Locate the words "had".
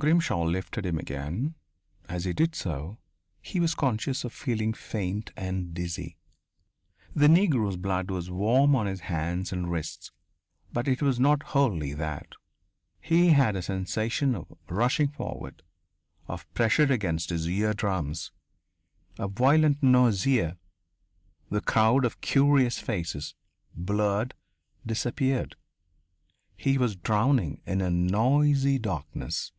13.30-13.56